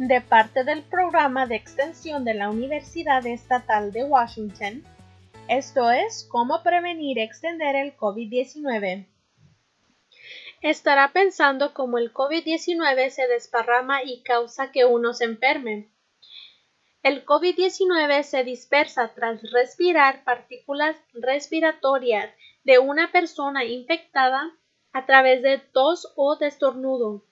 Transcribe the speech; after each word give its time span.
de 0.00 0.22
parte 0.22 0.64
del 0.64 0.82
programa 0.82 1.46
de 1.46 1.56
extensión 1.56 2.24
de 2.24 2.32
la 2.32 2.48
Universidad 2.48 3.26
Estatal 3.26 3.92
de 3.92 4.02
Washington. 4.04 4.82
Esto 5.46 5.90
es 5.90 6.26
cómo 6.30 6.62
prevenir 6.62 7.18
y 7.18 7.20
extender 7.20 7.76
el 7.76 7.94
COVID-19. 7.98 9.06
Estará 10.62 11.12
pensando 11.12 11.74
cómo 11.74 11.98
el 11.98 12.14
COVID-19 12.14 13.10
se 13.10 13.26
desparrama 13.26 14.02
y 14.02 14.22
causa 14.22 14.72
que 14.72 14.86
uno 14.86 15.12
se 15.12 15.24
enferme. 15.26 15.90
El 17.02 17.26
COVID-19 17.26 18.22
se 18.22 18.42
dispersa 18.42 19.12
tras 19.14 19.42
respirar 19.52 20.24
partículas 20.24 20.96
respiratorias 21.12 22.34
de 22.64 22.78
una 22.78 23.12
persona 23.12 23.66
infectada 23.66 24.50
a 24.94 25.04
través 25.04 25.42
de 25.42 25.58
tos 25.58 26.10
o 26.16 26.36
de 26.36 26.46
estornudo. 26.46 27.26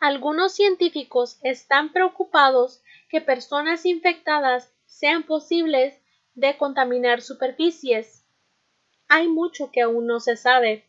Algunos 0.00 0.54
científicos 0.54 1.38
están 1.42 1.92
preocupados 1.92 2.82
que 3.08 3.20
personas 3.20 3.86
infectadas 3.86 4.72
sean 4.84 5.22
posibles 5.22 5.98
de 6.34 6.56
contaminar 6.58 7.22
superficies. 7.22 8.24
Hay 9.08 9.28
mucho 9.28 9.70
que 9.70 9.80
aún 9.80 10.06
no 10.06 10.20
se 10.20 10.36
sabe. 10.36 10.84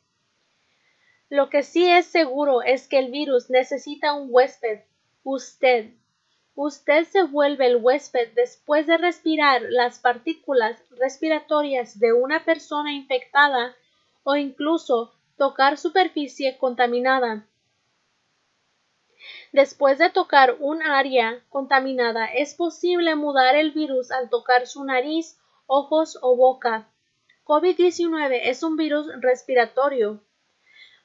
Lo 1.29 1.49
que 1.49 1.63
sí 1.63 1.89
es 1.89 2.05
seguro 2.05 2.61
es 2.61 2.87
que 2.87 2.99
el 2.99 3.11
virus 3.11 3.49
necesita 3.49 4.13
un 4.13 4.27
huésped, 4.29 4.81
usted. 5.23 5.91
Usted 6.55 7.05
se 7.05 7.23
vuelve 7.23 7.67
el 7.67 7.77
huésped 7.77 8.33
después 8.33 8.87
de 8.87 8.97
respirar 8.97 9.61
las 9.69 9.99
partículas 9.99 10.81
respiratorias 10.91 11.99
de 11.99 12.13
una 12.13 12.43
persona 12.43 12.93
infectada 12.93 13.75
o 14.23 14.35
incluso 14.35 15.13
tocar 15.37 15.77
superficie 15.77 16.57
contaminada. 16.57 17.45
Después 19.51 19.97
de 19.97 20.09
tocar 20.09 20.57
un 20.59 20.81
área 20.81 21.43
contaminada, 21.49 22.25
es 22.25 22.55
posible 22.55 23.15
mudar 23.15 23.55
el 23.55 23.71
virus 23.71 24.11
al 24.11 24.29
tocar 24.29 24.67
su 24.67 24.83
nariz, 24.83 25.39
ojos 25.65 26.17
o 26.21 26.35
boca. 26.35 26.89
COVID-19 27.45 28.41
es 28.43 28.63
un 28.63 28.75
virus 28.75 29.07
respiratorio. 29.21 30.21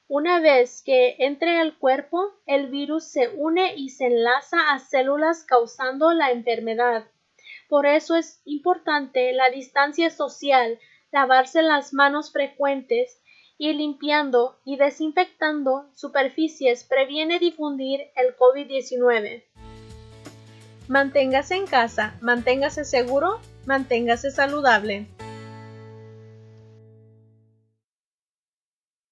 Una 0.07 0.41
vez 0.41 0.83
que 0.83 1.15
entre 1.19 1.57
al 1.57 1.77
cuerpo, 1.77 2.33
el 2.45 2.67
virus 2.67 3.05
se 3.05 3.29
une 3.29 3.75
y 3.75 3.89
se 3.89 4.07
enlaza 4.07 4.73
a 4.73 4.79
células 4.79 5.43
causando 5.45 6.11
la 6.11 6.31
enfermedad. 6.31 7.05
Por 7.69 7.85
eso 7.85 8.15
es 8.15 8.41
importante 8.45 9.31
la 9.31 9.49
distancia 9.49 10.09
social, 10.09 10.77
lavarse 11.11 11.61
las 11.61 11.93
manos 11.93 12.31
frecuentes 12.31 13.22
y 13.63 13.71
limpiando 13.71 14.57
y 14.65 14.75
desinfectando 14.75 15.85
superficies 15.93 16.83
previene 16.83 17.39
difundir 17.39 18.01
el 18.17 18.35
COVID-19. 18.35 19.41
Manténgase 20.89 21.55
en 21.55 21.65
casa, 21.65 22.17
manténgase 22.19 22.83
seguro, 22.83 23.39
manténgase 23.65 24.31
saludable. 24.31 25.07